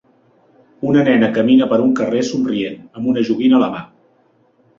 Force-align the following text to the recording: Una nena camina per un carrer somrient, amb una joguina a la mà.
Una 0.91 1.03
nena 1.09 1.29
camina 1.35 1.67
per 1.73 1.79
un 1.83 1.91
carrer 1.99 2.23
somrient, 2.31 2.81
amb 3.01 3.13
una 3.13 3.25
joguina 3.29 3.61
a 3.61 3.61
la 3.67 3.71
mà. 3.77 3.85